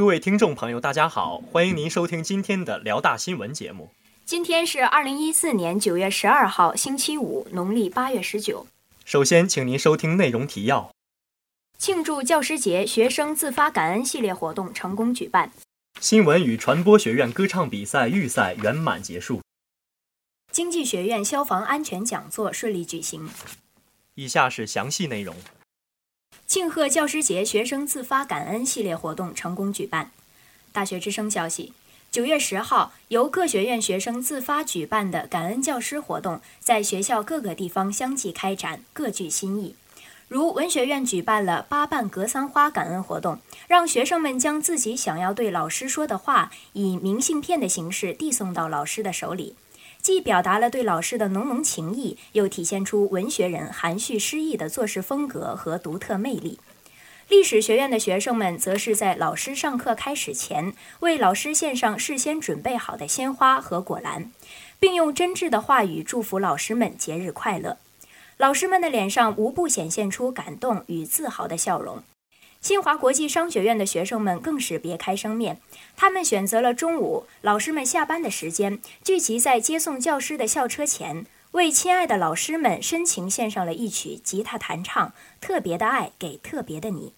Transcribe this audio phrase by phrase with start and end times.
[0.00, 3.90] 各位听众朋友，大家好，欢迎您收听今天的辽大新闻节目。
[4.24, 8.66] 今天是二零一四年九月十二号，星期五，农历八月十九。
[9.04, 10.90] 首先，请您收听内容提要：
[11.76, 15.50] 庆祝教师节学生自发感恩系列活动成功举办；
[16.00, 19.42] 新闻与传播学院歌唱比赛预赛圆满结束；
[20.50, 23.28] 经济学院消防安全讲座顺利举行。
[24.14, 25.36] 以下是详细内容。
[26.50, 30.10] 庆贺教师节学生自发感恩系列活动成功举办。
[30.72, 31.72] 大学之声消息，
[32.10, 39.76] 九月十号，由各学院学生自发举办的感恩教师活动，在学校各个地方相继开展，各具新意。
[40.26, 43.38] 如文学院举办了“八瓣格桑花”感恩活动，
[43.68, 49.54] 让学生们将自己想要对老师说的话，以明信片的形式递送到老师的手里。
[50.02, 56.58] 既表达了对老师的浓浓情谊，又体现出文学人含蓄诗意的做事风格和独特魅力。
[57.28, 64.32] 历史学院的学生们则是在老师上课开始前，为老师献上事先准备好的鲜花和果篮，
[64.80, 67.76] 并用真挚的话语祝福老师们节日快乐。
[68.36, 72.02] 老师们的脸上无不显现出感动与自豪的笑容。
[72.60, 75.58] 新华国际商学院的学生们更是别开生面，
[75.96, 85.08] 他们选择了中午老师们下班的时间，聚集在接送教师的校车前，为亲爱的老师们深情献上了一曲吉他弹唱
[85.40, 87.14] 《特别的爱给特别的你》，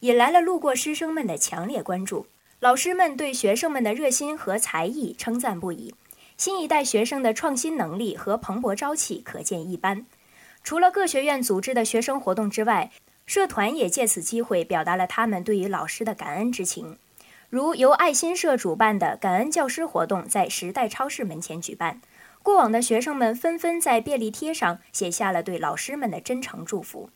[0.00, 2.26] 引来了路过师生们的强烈关注。
[2.60, 5.94] 老师们对学生们的热心和才艺称赞不已，
[6.38, 10.06] 新一代学生的创新能力和蓬勃朝气可见一斑。
[10.64, 12.90] 除了各学院组织的学生活动之外，
[13.26, 16.96] 社团也借此机会表达了他们对于老师的感恩之情，
[17.50, 22.00] 如由爱心社主办的感恩教师活动在时代超市门前举办，
[22.42, 27.10] 过往的学生们纷纷在便利贴上写下了对老师们的真诚祝福。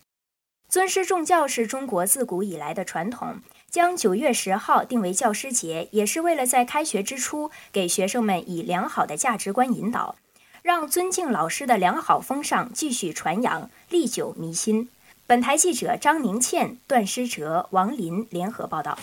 [0.68, 3.36] 尊师重教是中国自古以来的传统，
[3.68, 10.16] 将九月十号定为教师节，也是为了在开学之初给学生们以良好的价值观引导，
[10.62, 14.88] 让尊敬老师的良好风尚继续传扬，历久弥新。
[15.30, 18.98] 本台记者张宁倩、段诗哲、王林联合报道。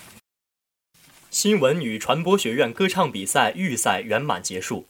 [1.30, 4.88] 新闻与传播学院歌唱比赛预赛圆满结束。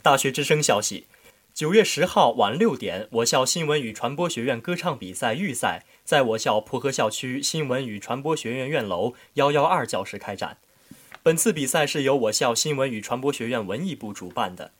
[0.00, 1.04] 大学之声消息：
[1.52, 10.56] 九月十号晚六点，我校新闻与传播学院歌唱比赛预赛在我校蒲河校区新闻与传播学院院楼幺幺二教室开展。
[11.22, 14.72] 本次比赛是由我校新闻与传播学院文艺部主办的。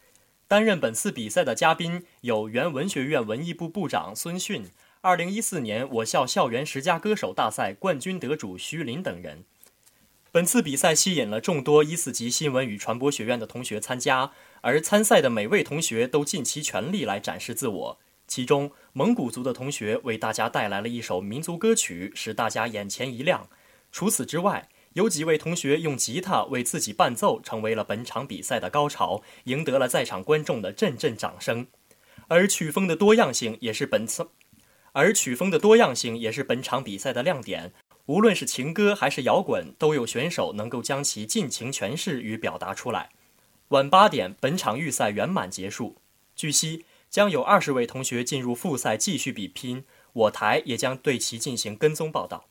[0.49, 4.71] 担任本次比赛的嘉宾有原文学院文艺部部长孙迅。
[5.03, 9.45] 二零一四年我校校园十佳歌手大赛冠军得主徐林等人。
[10.31, 17.99] 本次比赛吸引了众多一四级新闻与传播学院的同学参加，而参赛的每位同学都尽其全力来展示自我。
[18.27, 23.49] 其中，蒙古族的同学为大家带来了一首民族歌曲，使大家眼前一亮。
[23.91, 31.67] 除此之外，有几位同学用吉他为自己伴奏，成为了本场比赛的高潮，赢得了在场观众的阵阵掌声。
[32.29, 34.29] 而曲风的多样性也是本次。
[34.93, 37.73] 而曲风的多样性也是本场比赛的亮点，
[38.07, 43.11] 无论是情歌还是摇滚，都有选手能够将其尽情诠释与表达出来。
[43.69, 45.97] 晚八点，本场预赛圆满结束。
[46.35, 52.47] 据悉，将有二十位同学进入复赛继续比拼，我台也将对其进行跟踪报道。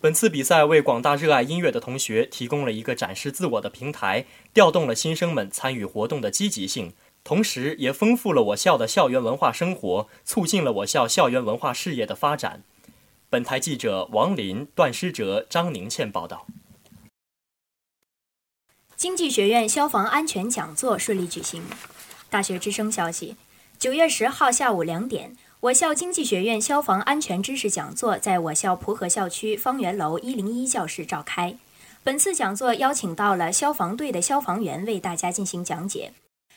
[0.00, 6.92] 本次比赛为广大热爱音乐的同学提供了一个展示自我的平台，调动了新生们参与活动的积极性。
[7.26, 12.62] 同时，也丰富了我校的校园文化生活，促进了我校校园文化事业的发展。
[13.28, 16.46] 本台记者王林、段诗哲、张宁倩报道。
[18.94, 21.64] 经济学院消防安全讲座顺利举行。
[22.30, 23.34] 大学之声消息：
[23.76, 31.56] 九月十号下午两点，我校经济学院消防安全知识讲座在我校蒲河校区方圆楼一零一教室召开。
[32.04, 36.12] 本次讲座邀请到了消防队的消防员为大家进行讲解。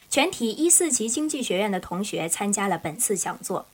[0.09, 3.67] 全体一四级经济学院的同学参加了本次讲座。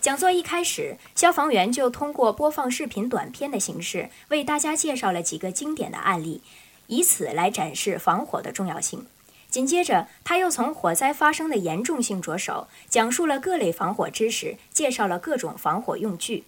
[0.00, 6.42] 讲座一开始，消防员就通过播放视频短片的形式，为大家介绍了几个经典的案例，
[6.86, 9.04] 以此来展示防火的重要性。
[9.50, 16.44] 紧接着，他又从火灾发生的严重性着手，讲述了各类防火知识，介绍了各种防火用具。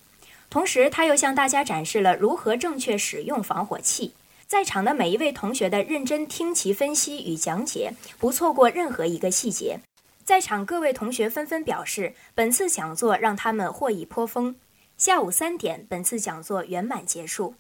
[0.49, 4.13] 同时，他又向大家展示了如何正确使用防火器。
[4.53, 9.81] 在场的每一位同学的认真听其分析与讲解，不错过任何一个细节。
[10.27, 14.57] 在场各位同学纷纷表示，本次讲座让他们获益颇丰。
[14.99, 17.55] 下午三点，本次讲座圆满结束。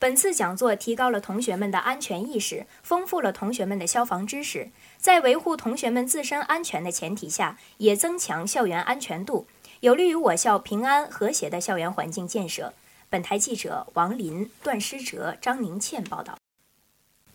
[0.00, 9.46] 本次讲座提高了同学们的安全意识，丰富了同学们的消防知识，在维护同学们自身安全的前提下，也增强校园安全度，
[9.78, 12.74] 有利于我校平安和谐的校园环境建设。
[13.14, 16.36] 本台记者王林、段诗哲、张宁倩报道。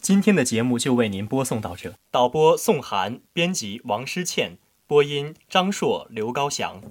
[0.01, 1.95] 今天的节目就为您播送到这。
[2.11, 6.81] 导播宋涵，编辑王诗倩，播音张硕、刘高翔。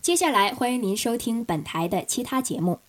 [0.00, 2.80] 接下来欢迎您收听本台的其他节目。